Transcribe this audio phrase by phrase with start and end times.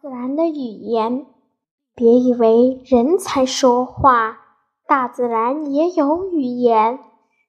[0.00, 1.26] 自然的语言。
[1.94, 4.38] 别以为人才说话，
[4.86, 7.00] 大自然也有语言。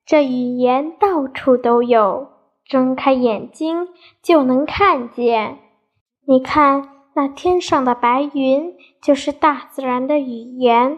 [0.04, 2.30] 这语言到处都有，
[2.66, 3.90] 睁开眼睛
[4.24, 5.60] 就能看见。
[6.26, 10.98] 你看，那天上的白云就是大自然的语言。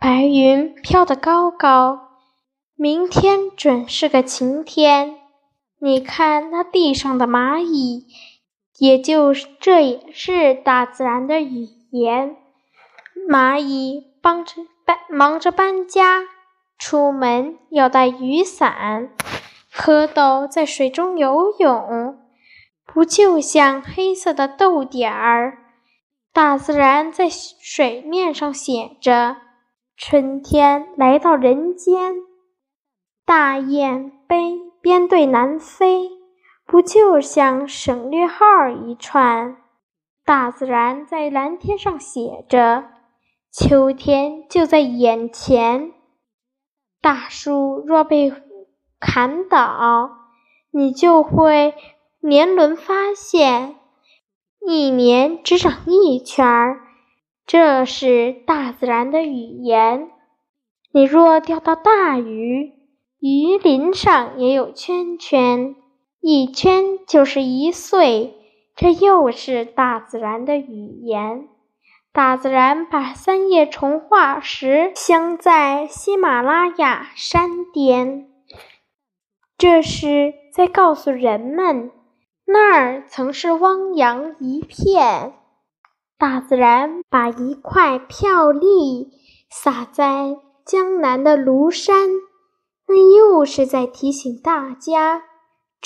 [0.00, 2.08] 白云飘得高高，
[2.74, 5.16] 明天准是个晴天。
[5.80, 8.06] 你看那地上的蚂蚁，
[8.78, 12.36] 也就是这也是大自然的语言。
[13.28, 14.54] 蚂蚁帮着
[14.84, 16.22] 搬，忙着搬家，
[16.78, 19.10] 出门要带雨伞。
[19.74, 22.18] 蝌蚪在水中游泳，
[22.86, 25.58] 不就像黑色的豆点儿？
[26.32, 29.36] 大自然在水面上写着
[29.96, 32.14] ：“春天来到人间。”
[33.26, 34.68] 大雁飞。
[34.80, 36.08] 边对南飞，
[36.68, 39.56] 不就像省略号一串？
[40.22, 42.90] 大自然在蓝天上写着
[43.50, 45.92] ：“秋天就在眼前。”
[47.00, 48.34] 大树若被
[49.00, 50.10] 砍倒，
[50.70, 51.72] 你就会
[52.20, 53.76] 年轮发现，
[54.60, 56.80] 一年只长一圈儿。
[57.46, 60.10] 这是大自然的语言。
[60.92, 62.74] 你若钓到大鱼，
[63.20, 65.74] 鱼鳞上也有圈圈，
[66.20, 68.34] 一圈就是一岁。
[68.76, 71.48] 这又是大自然的语言。
[72.12, 78.28] 大自然把三叶虫化石镶在喜马拉雅山巅，
[79.56, 81.90] 这是在告诉人们，
[82.44, 85.34] 那儿曾是汪洋一片。
[86.16, 89.08] 大自然把一块飘砾
[89.50, 92.10] 撒在江南的庐山。
[92.86, 95.22] 那又是在提醒大家，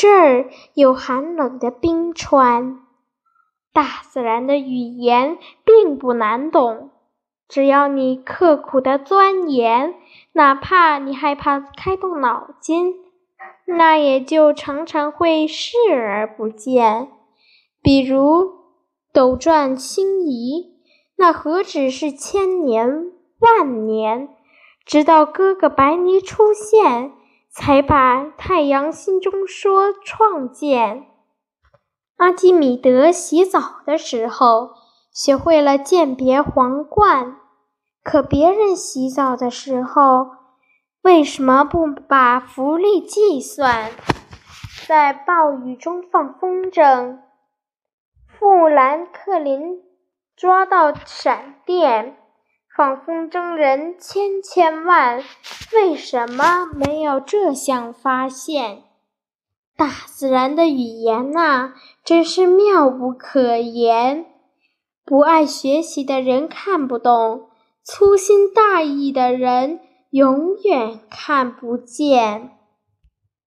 [0.02, 2.80] 这儿有寒冷的冰川。
[3.72, 6.90] 大自然的语言并不难懂，
[7.46, 9.94] 只要你刻苦的钻研，
[10.32, 12.96] 哪怕你害怕开动脑筋，
[13.64, 17.06] 那也就常常会视而不见。
[17.80, 18.50] 比如
[19.12, 20.80] 斗转星移，
[21.14, 24.30] 那何止是千年万年？
[24.84, 27.12] 直到哥哥白尼出现，
[27.54, 31.06] 才把太阳心中说创建。
[32.16, 34.70] 阿基米德洗澡的时候
[35.12, 37.36] 学会了鉴别皇冠，
[38.02, 40.28] 可别人洗澡的时候
[41.02, 43.90] 为什么不把浮力计算？
[44.88, 47.18] 在暴雨中放风筝，
[48.26, 49.82] 富兰克林
[50.34, 52.16] 抓到闪电。
[52.74, 55.22] 放风筝人千千万，
[55.74, 58.82] 为什么没有这项发现？
[59.76, 64.24] 大自然的语言呐，真是妙不可言。
[65.04, 67.48] 不爱学习的人看不懂，
[67.82, 72.52] 粗心大意的人永远看不见。